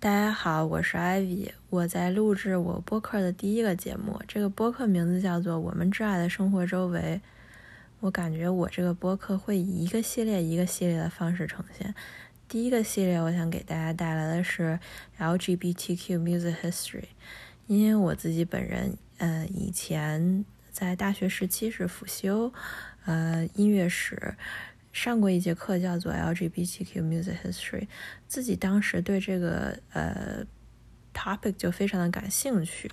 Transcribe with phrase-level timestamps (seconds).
[0.00, 4.22] 大家好，我是 Ivy，我在录制我播客的第一个节目。
[4.28, 7.20] 这个播客名字叫做《我们挚爱的生活周围》。
[7.98, 11.92] 我感觉我这个播客会以一个系列一个系列的方式呈现。
[12.46, 14.78] 第一个系列，我想给大家带来的是
[15.18, 17.08] LGBTQ music history，
[17.66, 22.52] 因为我自己本人，呃，以前在大学时期是辅修，
[23.04, 24.36] 呃，音乐史。
[24.92, 27.86] 上过一节课叫做 LGBTQ Music History，
[28.26, 30.44] 自己当时对这个呃
[31.14, 32.90] topic 就非常的感兴趣，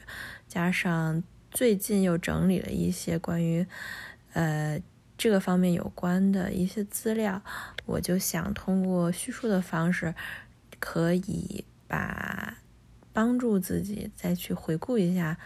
[0.47, 3.65] 加上最近又整理了一些关于
[4.33, 4.79] 呃
[5.17, 7.41] 这个方面有关的一些资料，
[7.85, 10.13] 我就想通过叙述的方式，
[10.79, 12.57] 可以把
[13.13, 15.37] 帮助自己再去回顾一下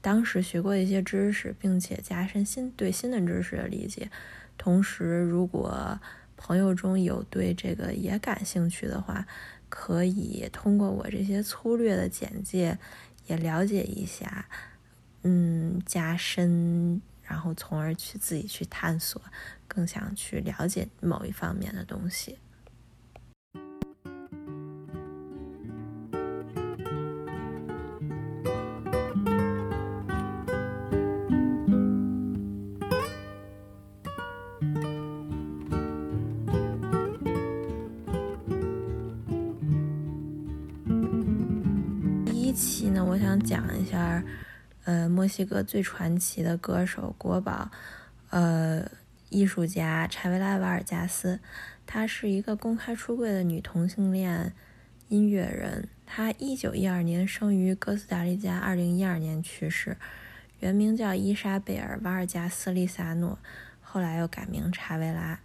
[0.00, 4.10] 当时学过的一些知识，并且加深新对新的知识的理解。
[4.58, 5.98] 同时，如果
[6.36, 9.26] 朋友中有对这个也感兴趣的话，
[9.70, 12.76] 可以通过我这些粗略的简介
[13.26, 14.46] 也了解一下，
[15.22, 19.22] 嗯，加深，然后从而去自己去探索，
[19.66, 22.38] 更想去了解某一方面的东西。
[43.18, 44.22] 我想讲一下，
[44.84, 47.68] 呃，墨西哥最传奇的歌手国宝，
[48.30, 48.88] 呃，
[49.28, 51.40] 艺术家查维拉·瓦尔加斯。
[51.84, 54.52] 她是一个公开出柜的女同性恋
[55.08, 55.88] 音乐人。
[56.06, 59.96] 她一九一二年生于哥斯达黎加，二零一二年去世。
[60.60, 63.36] 原名叫伊莎贝尔·瓦尔加斯·利萨诺，
[63.82, 65.40] 后来又改名查维拉。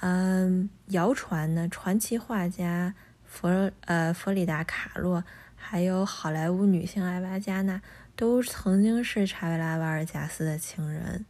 [0.00, 2.92] 嗯，谣传呢，传奇画家
[3.24, 5.22] 弗呃弗里达·卡洛。
[5.62, 7.80] 还有好莱坞女星艾娃·加纳
[8.16, 11.24] 都曾经是查维拉·瓦尔加斯的情人。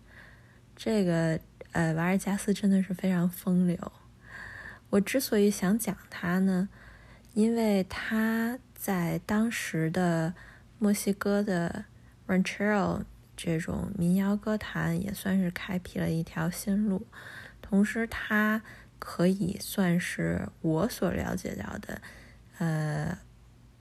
[0.77, 1.39] 这个
[1.73, 3.93] 呃，瓦尔加斯真的是非常风流。
[4.89, 6.71] 我之所以想讲他呢，
[7.35, 10.33] 因为他在当时的
[10.79, 11.85] 墨西哥的
[12.27, 13.03] ranchero
[13.37, 17.07] 这种民谣歌坛也算是开辟了一条新路。
[17.61, 18.63] 同时，他
[18.99, 22.01] 可以算是我所了解到的，
[22.59, 23.19] 呃。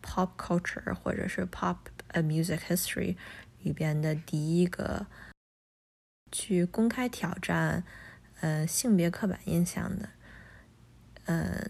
[0.02, 1.78] Pop culture 或者是 Pop
[2.14, 3.16] music history
[3.62, 5.06] 里边的第一个
[6.32, 7.84] 去公开挑战
[8.42, 10.10] 呃性别刻板印象的，
[11.26, 11.68] 呃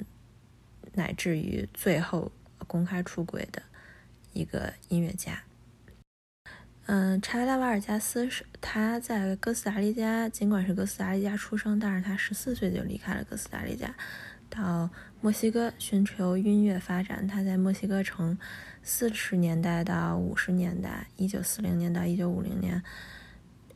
[0.93, 2.31] 乃至于最后
[2.67, 3.61] 公开出轨的
[4.33, 5.43] 一个音乐家。
[6.85, 13.93] 嗯，查拉·瓦尔加斯是他在哥斯达黎加，尽管是哥斯达黎加出生，但是他十四岁就离开了哥斯达黎加。
[14.49, 14.89] 到
[15.21, 18.37] 墨西哥寻求音乐发展，他在墨西哥城
[18.81, 22.81] 四十年代到五十年代，一九四零年到一九五零年，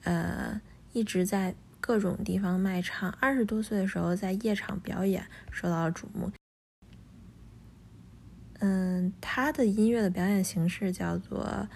[0.03, 0.59] 呃，
[0.91, 3.09] 一直在各种地方卖唱。
[3.19, 6.31] 二十多岁的时候，在夜场表演受到了瞩目。
[8.59, 11.67] 嗯，他的音乐的表演形式叫做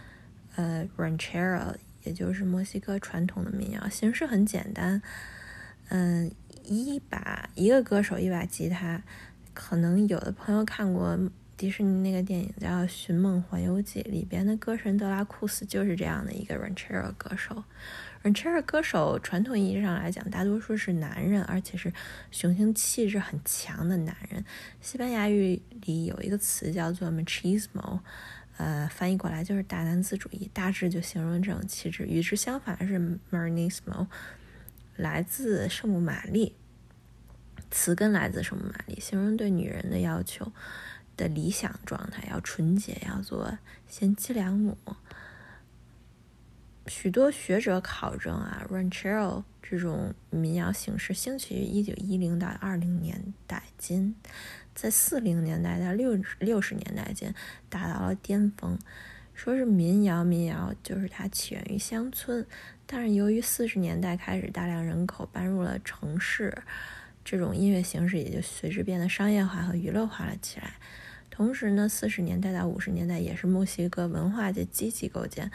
[0.56, 5.02] 呃 ranchero，也就是墨西哥传统的民谣，形式很简单。
[5.90, 6.31] 嗯。
[6.67, 9.01] 一把一个歌手，一把吉他，
[9.53, 11.17] 可能有的朋友看过
[11.55, 17.63] 迪士尼那个电影叫《寻梦环游记》，里边的歌神德拉库斯就是这样的一个 ranchero 歌手。
[18.23, 21.91] ranchero 歌手传统意义上来讲，大多数是男人，而且是
[22.29, 24.44] 雄性气质很强的男人。
[24.81, 28.01] 西班牙语里有一个词叫做 machismo，
[28.57, 32.06] 呃，翻译过来就是大男子主义，大致就形容这种气质。
[32.06, 33.00] 与之相反的是
[33.31, 34.07] marnismo。
[34.97, 36.56] 来自圣母玛丽，
[37.72, 40.52] 词根来自圣母玛丽，形容对女人的要求
[41.16, 43.57] 的理想状态，要纯洁，要做
[43.88, 44.75] 贤妻良母。
[46.88, 54.16] 许多学者考证啊，ranchero 这种民谣形式兴起于一九一零到二零年代间，
[54.74, 57.36] 在四零年代到六六十年代间
[57.69, 58.80] 达到了巅峰。
[59.33, 62.48] 说是民谣，民谣就是它起源于乡村，
[62.89, 66.57] 但是由于四十年代开始大量人口搬入了城市，
[67.25, 70.75] 这种音乐形式也就随之变得商业化和娱乐化了起来。
[71.30, 75.51] 同时呢，四十年代到五十年代也是墨西哥文化界积极构建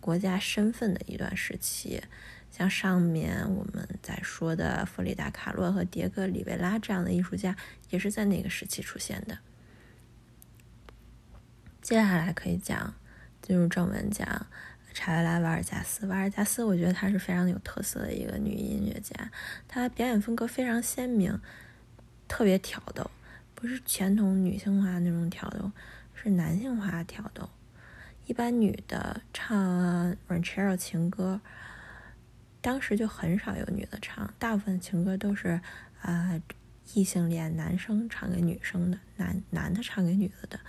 [0.00, 2.02] 国家身份的一段时期。
[2.50, 7.54] 像上面我们在说的弗里达·卡洛和迭戈·里维拉这样的艺术家，
[7.90, 9.38] 也是在那个时期出现的。
[11.80, 12.94] 接下来可以讲。
[13.42, 14.46] 进入正文讲，
[14.94, 16.06] 查维拉·瓦尔加斯。
[16.06, 19.30] 瓦尔加斯，我觉得她是非常有特色的一个女音乐家。
[19.68, 21.38] 她表演风格非常鲜明，
[22.26, 23.10] 特别挑逗，
[23.54, 25.70] 不是传统女性化那种挑逗，
[26.14, 27.50] 是男性化挑逗。
[28.26, 31.40] 一般女的唱 ranchero 情歌，
[32.62, 35.60] 当时就很少有女的唱，大部分情歌都是
[36.00, 36.40] 啊
[36.94, 40.60] 异性恋男生唱给女生的，男男的唱给女的的。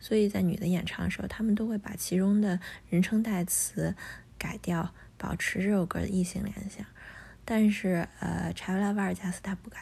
[0.00, 2.58] 所以在女的演唱的时候，他们都会把其中的
[2.88, 3.94] 人称代词
[4.38, 6.84] 改掉，保持这首歌的异性联想。
[7.44, 9.78] 但是呃，查维拉·瓦尔加斯他不改，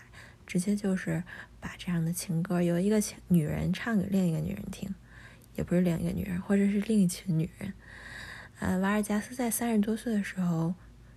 [0.47, 1.23] 直接就是
[1.61, 4.95] 把这样的情歌由一个女人唱给另一个女人听。
[5.55, 7.73] 也不是另一个女人，或者是另一群女人。
[8.61, 10.75] 呃，瓦尔加斯在三十多岁的时候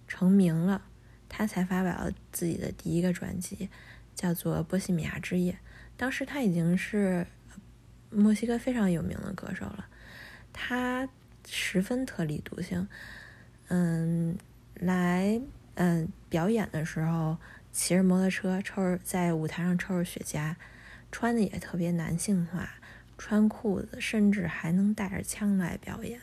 [0.07, 0.81] 成名了，
[1.27, 3.67] 他才发表自己的第一个专辑，
[4.15, 5.51] 叫做《波西米亚之夜》。
[5.97, 7.27] 当时他已经是
[8.09, 9.87] 墨西哥非常有名的歌手了，
[10.51, 11.07] 他
[11.47, 12.87] 十分特立独行。
[13.67, 14.37] 嗯，
[14.75, 15.41] 来
[15.75, 17.37] 嗯表演的时候
[17.71, 20.55] 骑着摩托车，抽着在舞台上抽着雪茄，
[21.11, 22.69] 穿的也特别男性化。
[23.21, 26.21] 穿裤子，甚至还能带着枪来表演，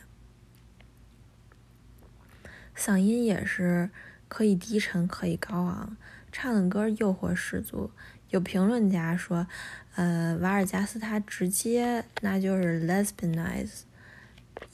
[2.75, 3.91] 嗓音也是
[4.27, 5.95] 可以低沉，可以高昂，
[6.31, 7.91] 唱的歌诱惑十足。
[8.29, 9.47] 有评论家说，
[9.95, 13.81] 呃，瓦尔加斯他直接那就是 lesbianize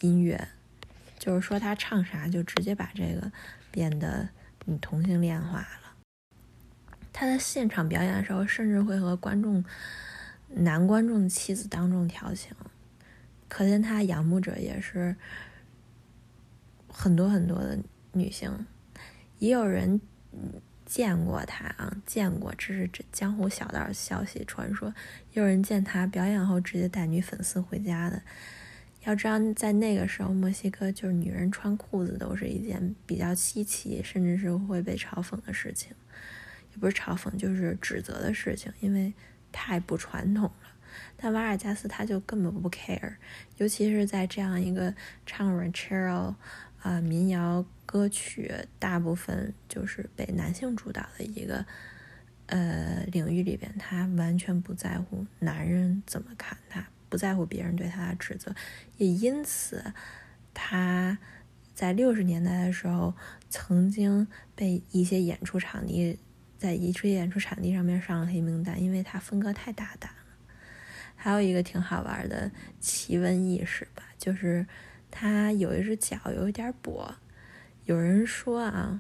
[0.01, 0.47] 音乐，
[1.19, 3.31] 就是说他唱啥就直接把这个
[3.71, 4.29] 变得
[4.65, 5.93] 女同性恋化了。
[7.11, 9.63] 他在现场表演的时候，甚至会和观众。
[10.55, 12.55] 男观众妻子当众调情，
[13.49, 15.15] 可见他仰慕者也是
[16.87, 17.75] 很多很多的
[18.11, 18.67] 女性，
[19.39, 19.99] 也有人
[20.93, 24.93] 见过他啊，见过，这是这江湖小道消息传说，
[25.31, 28.21] 有人见他表演后直接带女粉丝回家的。
[29.05, 35.89] 要知道，在那个时候，墨西哥就是女人穿裤子都是一件比较稀奇，甚至是会被嘲讽的事情，
[36.71, 39.11] 也不是嘲讽，就是指责的事情，因为。
[39.55, 40.69] 太不传统了，
[41.15, 43.13] 但瓦尔加斯他就根本不 care，
[43.57, 44.91] 尤其是在这样一个
[45.27, 46.35] 唱 r a c h e r o
[46.83, 51.65] 啊民谣歌曲，大部分就是被男性主导的一个
[52.45, 58.53] 呃领域里边，他完全不在乎男人怎么看他，不在乎别人对他的指责，
[58.97, 59.83] 也因此
[60.53, 61.17] 他
[61.73, 63.15] 在六十年代的时候
[63.49, 66.19] 曾经被一些演出场地。
[66.55, 70.17] 在一些演出场地上面上了黑名单，因为他风格太大胆了。
[71.13, 72.49] 还有一个挺好玩的
[72.79, 74.65] 奇闻异事吧，就是
[75.15, 77.13] 他有一只脚有一点跛。
[77.85, 78.99] 有人说啊，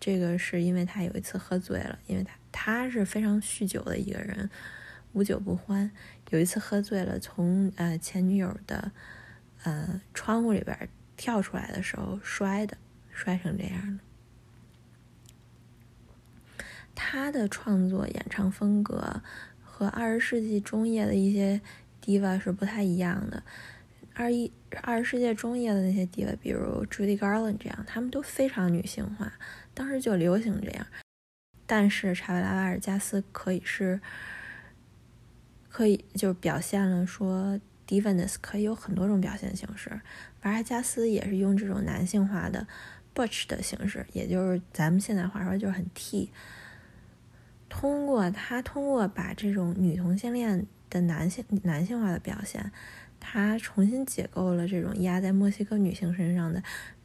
[0.00, 4.50] 这个是因为他有一次喝醉了，因为他他是非常酗酒的一个人，
[5.12, 5.88] 无酒不欢。
[6.30, 8.90] 有一次喝醉了，从呃前女友的
[9.62, 12.76] 呃窗户里边跳出来的时候摔的，
[13.12, 14.02] 摔成这样的。
[16.96, 19.22] 他的创作演唱风格
[19.62, 21.60] 和二十世纪中叶的一些
[22.04, 23.44] diva 是不太一样的。
[24.14, 29.32] 二一二十世纪中叶的那些地位比如 Judy Garland 这样，他们都非常女性化，
[29.74, 30.86] 当时就流行这样。
[31.66, 34.00] 但是查维拉·瓦尔加斯可以是，
[35.70, 39.90] 可以就表现了说 divaness 可以有很多种表现形式。
[40.42, 42.66] 瓦尔加斯也是用这种男性化的
[43.14, 46.30] butch 的形式，也就是咱们现在话说就是很 T。
[47.70, 52.70] 通过他，通过把这种女同性恋的男性男性化的表现，
[53.24, 56.60] 他重新解构了这种压在墨西哥女性身上的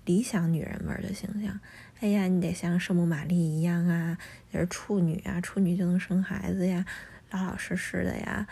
[0.06, 1.60] 理想女人味的形象。
[2.00, 4.18] 哎呀，你得像圣母玛丽一样啊，
[4.52, 6.84] 也是处女啊，处女就能生孩子呀，
[7.30, 8.48] 老老实实的呀，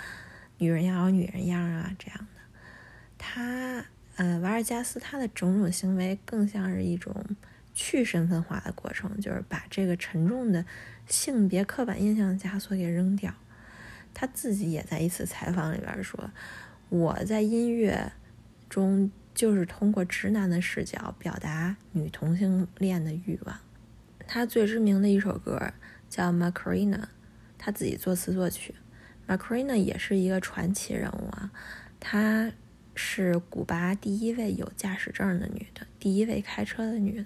[0.59, 2.41] 女人要有女人样啊，这样的。
[3.17, 3.83] 他，
[4.17, 7.25] 呃，瓦尔加斯他的种种行为更像是一种。
[7.77, 10.65] 去身份化的过程，就是把这个沉重的
[11.07, 13.33] 性别刻板印象的枷锁给扔掉。
[14.13, 16.31] 他自己也在一次采访里边说
[16.89, 18.11] ：“我在音乐
[18.69, 23.57] 中就是通过直男的视角表达女同性恋的欲望。”
[24.27, 25.73] 他最知名的一首歌
[26.09, 26.97] 叫《Macarena》，
[27.57, 28.75] 他自己作词作曲。
[29.27, 31.51] Macarena 也是一个传奇人物啊，
[31.99, 32.51] 她。
[32.97, 37.25] 是古巴第一位有驾驶证的女的，第一位开车的女的。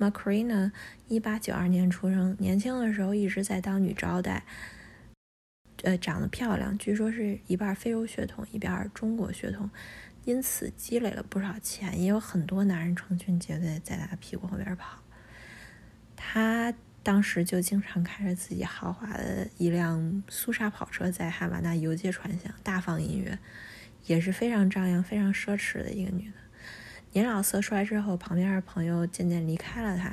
[0.00, 0.72] Macarena，
[1.06, 4.42] 一八九二年出生，年轻的时候一直在当女招待。
[5.82, 9.68] 呃，长得漂亮，据说是一半非洲血统，一半中国血统，
[10.24, 14.98] 因此积累了不少钱，也有很多男人成群结队在她屁股后边跑。
[16.16, 16.72] 她
[17.02, 23.38] 当时就经常开着自己豪华的一辆苏莎跑车在哈瓦那游街穿行，大放音乐。
[24.06, 26.34] 也是非常张扬、非常奢侈的一个女的。
[27.12, 30.12] 年老色衰之后，旁边的朋友渐渐离开了她，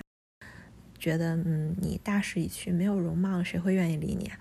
[0.99, 4.31] 觉得嗯，你大势已去，没有容貌，谁会愿意理你？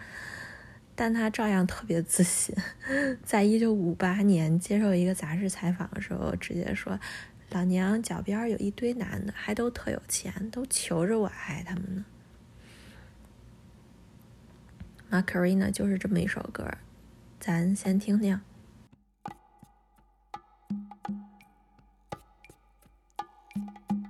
[1.00, 2.52] 但他照样特别自信。
[3.22, 6.98] 在一九五八年接受一个杂志采访的时候，直接说
[7.54, 12.04] ：“老娘脚边有一堆男的，还都特有钱，都求着我爱他们呢。”
[15.08, 16.68] Macarena 就是这么一首歌，
[17.38, 18.40] 咱先听听。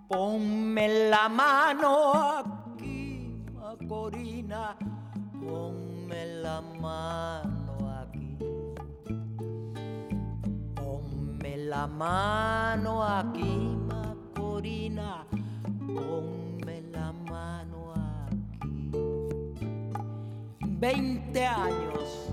[0.09, 2.42] Ponme la mano
[6.42, 8.37] la mano aquí.
[10.75, 15.26] Ponme la mano aquí, Macorina,
[15.87, 18.90] ponme la mano aquí.
[20.61, 22.33] Veinte años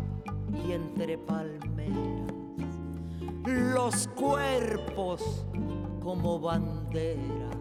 [0.66, 2.34] y entre palmeras,
[3.46, 5.46] los cuerpos
[6.02, 7.56] como banderas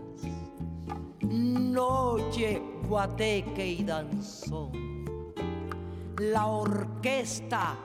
[1.75, 4.94] noche, guateque y danzón.
[6.19, 7.77] La orquesta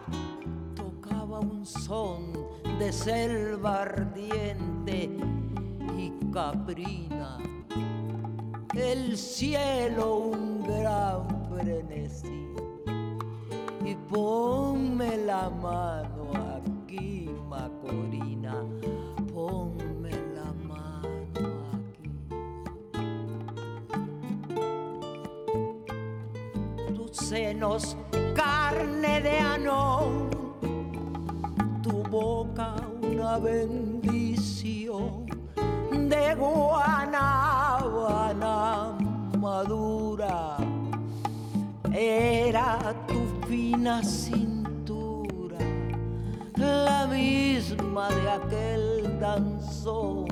[0.75, 2.31] tocaba un son
[2.77, 5.09] de selva ardiente
[5.97, 7.39] y caprina.
[8.75, 12.53] El cielo un gran frenesí.
[13.83, 18.63] Y ponme la mano aquí, Macorina
[27.29, 27.95] senos
[28.39, 30.29] carne de anón,
[31.83, 35.25] tu boca una bendición.
[36.13, 37.77] De guanábana
[39.37, 40.57] madura,
[41.93, 45.57] era tu fina cintura,
[46.55, 50.25] la misma de aquel danzón.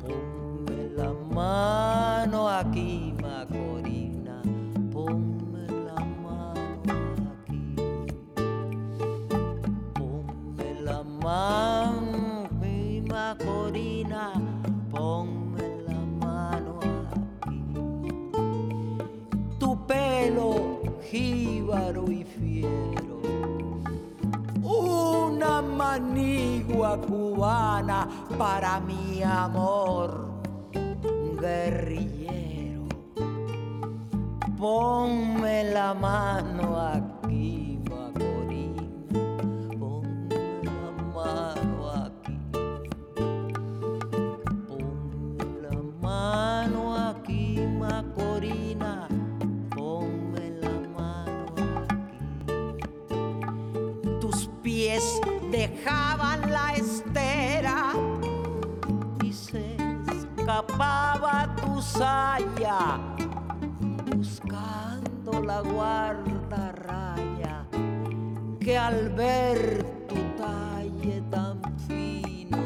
[0.00, 3.09] Ponme la mano aquí,
[24.62, 30.28] una manigua cubana para mi amor
[31.40, 32.88] guerrillero.
[34.58, 37.59] Ponme la mano aquí,
[60.80, 62.98] escapaba tu saya
[65.44, 67.66] la guarda raya
[68.60, 72.58] que al ver tu talle tan fino,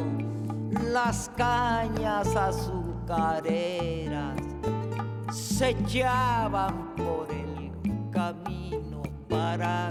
[0.92, 4.37] las cañas azucareras
[5.30, 7.73] se echaban por el
[8.11, 9.90] camino para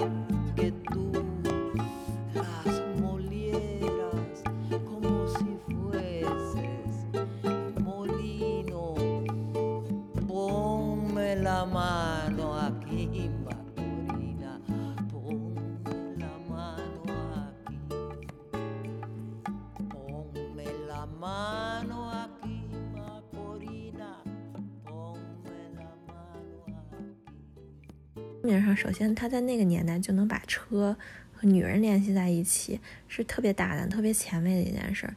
[28.43, 30.97] 面上，首先他在那个年代就能把车
[31.33, 32.77] 和女人联系在一起，
[33.07, 35.09] 是特别大胆、特别前卫的一件事。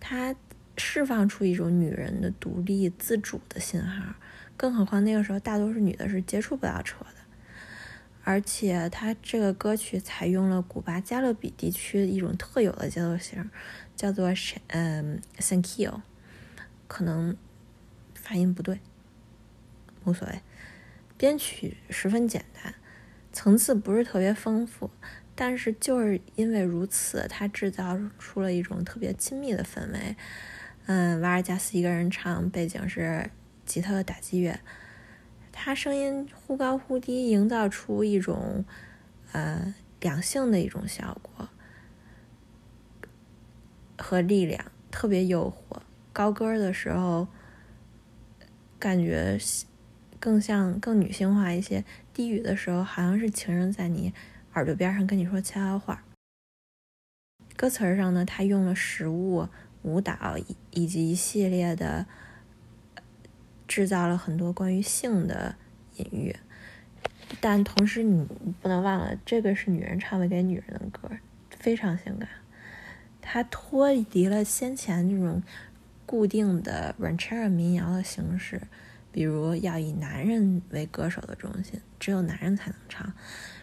[0.00, 0.34] 他
[0.76, 4.12] 释放出一种女人的独立自主的信号，
[4.56, 7.13] 更何况那个时候大多数女的是接触不到车的。
[8.24, 13.50] 而且他这个歌曲采用了古巴加勒比地区一种特有的节奏型，
[13.94, 14.32] 叫做
[14.68, 16.00] 嗯 “thank you”，
[16.88, 17.36] 可能
[18.14, 18.80] 发音不对，
[20.04, 20.40] 无所谓。
[21.16, 22.74] 编曲十分简单，
[23.32, 24.90] 层次不是特别丰富，
[25.34, 30.16] 但是就是因为如此，它制造出了一种特别亲密的氛围。
[30.86, 33.30] 嗯，瓦尔加斯一个人唱，背景是
[33.64, 34.58] 吉他的打击乐，
[35.56, 38.64] 他声音忽高忽低，营造出一种
[39.32, 41.48] 呃两性的一种效果
[43.96, 45.80] 和力量，特别诱惑。
[46.12, 47.28] 高歌的时候，
[48.78, 49.38] 感觉。
[50.20, 51.84] 更像更女性化一些，
[52.14, 54.14] 低语的时候好像是情人在你
[54.54, 56.02] 耳朵边上跟你说悄悄话。
[57.54, 59.46] 歌词上呢，他用了食物、
[59.82, 62.06] 舞蹈以以及一系列的，
[63.74, 65.56] 制造了很多关于性的
[65.96, 66.36] 隐喻。
[67.40, 68.24] 但同时你
[68.62, 71.10] 不能忘了，这个是女人唱的给女人的歌，
[71.50, 72.28] 非常性感。
[73.20, 75.42] 它脱离了先前这种
[76.06, 78.62] 固定的 ranchera 民谣的形式，
[79.10, 83.12] 比如要以男人为歌手的中心，只有男人才能唱，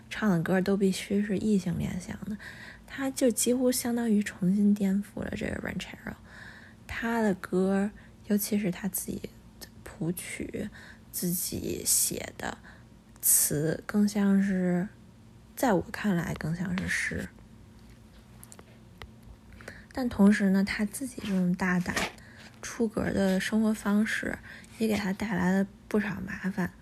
[0.10, 2.38] 唱的歌都必须是异性恋向的。
[2.86, 6.16] 他就几乎相当于重新颠覆了这个 ranchero。
[6.86, 7.90] 他的歌，
[8.28, 9.30] 尤其是他自己
[10.02, 10.68] 谱曲、
[11.12, 12.58] 自己写的
[13.22, 14.90] 词，更像是，
[15.56, 17.30] 在我看来更像是诗。
[19.94, 21.96] 但同时呢，他自己这种大胆
[22.64, 24.40] 出格的生活方式，
[24.80, 26.74] 也给他带来了不少麻烦。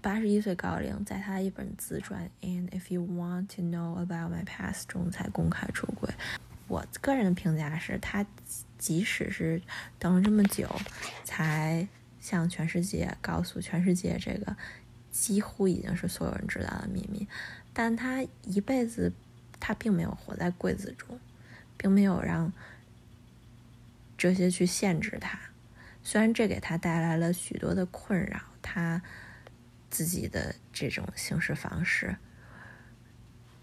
[0.00, 6.08] 八十一岁高龄，在他一本自传《And If You Want to Know About My Past》中才公开出轨。
[6.68, 8.24] 我个人的评价是，他
[8.80, 9.62] 即使是
[10.00, 10.68] 等了这么久，
[11.22, 11.86] 才
[12.20, 14.56] 向全世界告诉全世界这个
[15.12, 17.28] 几乎已经是所有人知道的秘密，
[17.72, 19.12] 但他一辈子
[19.60, 21.20] 他并没有活在柜子中，
[21.76, 22.52] 并没有让
[24.18, 25.38] 这些去限制他。
[26.02, 29.02] 虽然这给他带来了许多的困扰，他。
[29.92, 32.14] 自己的这种行事方式，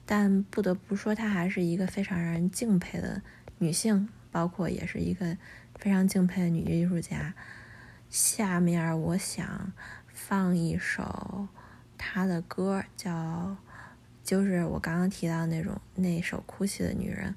[0.06, 3.22] 但不得不说，她还是一个非常让人敬佩的
[3.60, 5.38] 女性，包括也是一个
[5.76, 7.34] 非常敬佩的女艺术家。
[8.10, 9.74] 下面我想
[10.08, 11.48] 放一首
[11.98, 13.58] 她的歌，叫
[14.24, 17.36] 就是我刚刚提到那种那首哭泣的女人。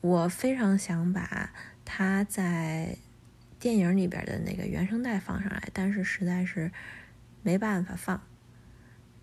[0.00, 1.50] 我非常想把
[1.84, 2.96] 她在
[3.58, 6.70] 电影里边的那个原声带放上来，但是实在是。
[7.42, 8.20] 没办法放，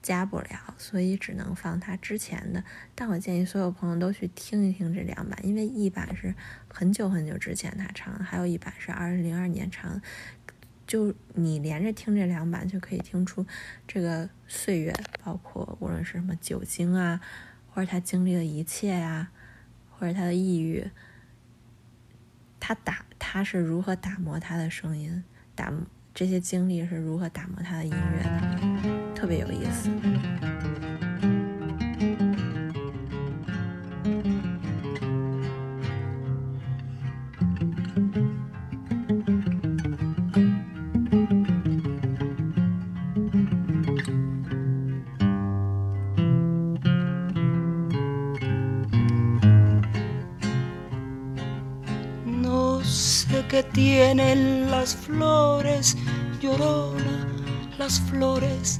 [0.03, 2.63] 加不了，所以只能放他之前的。
[2.93, 6.36] 但我建议所有朋友都去听一听这两版，因为一版是
[6.67, 10.01] 很久很久之前他唱的，还有一版是二零零二年唱的。
[10.86, 13.43] 就你连着听这两版，就可以听出
[13.88, 14.93] 这个岁月，
[15.24, 17.22] 包括无论是什么酒精啊，
[17.72, 19.31] 或者他经历的一切呀，
[19.89, 20.86] 或者他的抑郁，
[22.60, 25.23] 他打他是如何打磨他的声音，
[25.56, 25.73] 打。
[26.15, 28.92] 这些经历是如何打磨他的音乐的，
[29.23, 29.88] Traverias.
[53.49, 55.95] que tienen las flores,
[56.41, 57.27] llorona,
[57.77, 58.79] las flores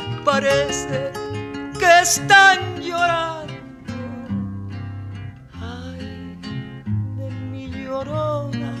[0.23, 1.11] parece
[1.79, 3.53] que están llorando.
[5.59, 6.37] Ay,
[7.17, 8.73] de mi llorona,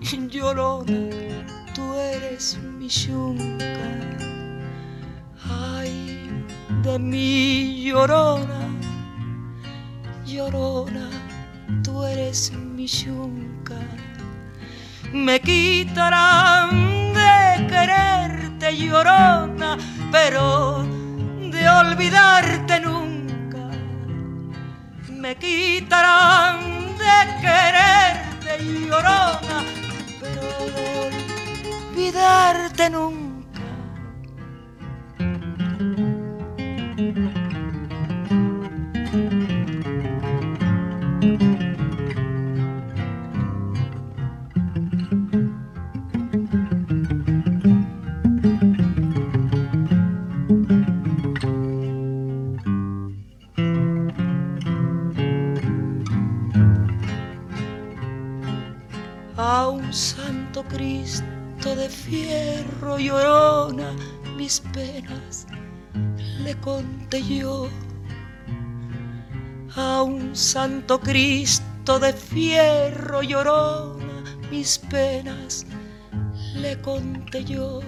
[0.00, 1.10] llorona,
[1.74, 3.66] tú eres mi yunca.
[5.48, 6.30] Ay,
[6.82, 8.68] de mi llorona,
[10.24, 11.10] llorona,
[11.82, 13.76] tú eres mi yunca
[15.12, 19.78] me quitarán de quererte llorona,
[20.10, 20.84] pero
[21.50, 23.70] de olvidarte nunca.
[25.10, 26.60] Me quitarán
[26.98, 29.64] de quererte llorona,
[30.20, 30.42] pero
[30.74, 30.86] de
[31.90, 33.27] olvidarte nunca.
[67.16, 67.68] Yo.
[69.76, 75.64] A un santo Cristo de fierro llorona, mis penas
[76.54, 77.80] le conté yo.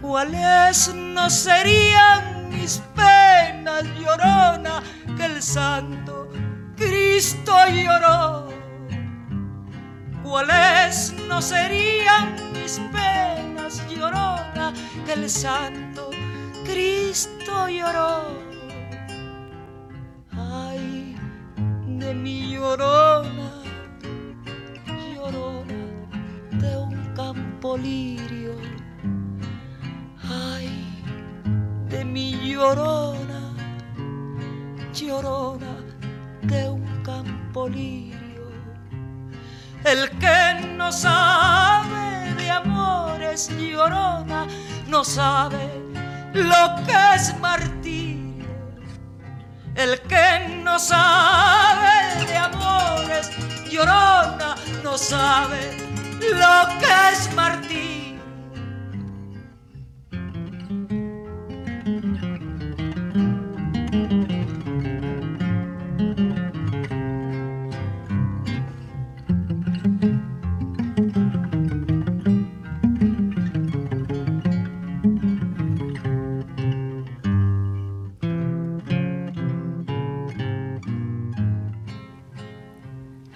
[0.00, 4.82] ¿Cuáles no serían mis penas llorona
[5.16, 6.30] que el santo
[6.76, 8.54] Cristo lloró?
[10.24, 14.72] cuáles no serían mis penas llorona
[15.06, 16.10] que el santo
[16.64, 18.22] Cristo lloró.
[20.32, 21.14] Ay,
[21.86, 23.62] de mi llorona,
[25.14, 25.82] llorona
[26.52, 28.54] de un campo lirio.
[30.22, 30.70] Ay,
[31.90, 33.54] de mi llorona,
[34.94, 35.76] llorona
[36.42, 38.48] de un campo lirio.
[39.84, 44.46] El que no sabe de amores llorona,
[44.88, 45.83] no sabe
[46.34, 48.44] lo que es martirio.
[49.76, 53.30] El que no sabe de amores
[53.70, 55.76] llorona, no sabe
[56.20, 57.93] lo que es martirio.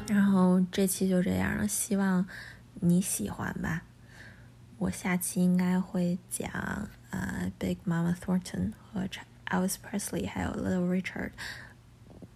[0.08, 2.26] 然后这期就这样了，希望
[2.80, 3.82] 你喜欢吧。
[4.78, 6.50] 我下期应该会讲
[7.10, 9.06] 呃 Big Mama Thornton 和
[9.46, 11.32] Elvis Presley 还有 Little Richard。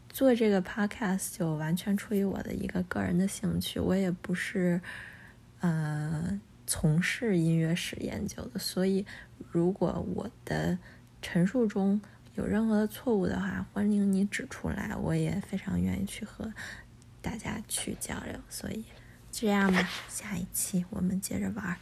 [0.09, 4.79] 做这个 podcast 就完全出于我的一个个人的兴趣，我也不是
[5.61, 9.07] 呃从事音乐史研究的，所以
[9.51, 10.79] 如果我的
[11.23, 11.99] 陈述中
[12.35, 16.53] 有任何的错误的话，欢迎你指出来，我也非常愿意去和
[17.23, 18.39] 大家去交流。
[18.51, 18.85] 所以
[19.31, 21.79] 这样吧，下一期我们接着玩。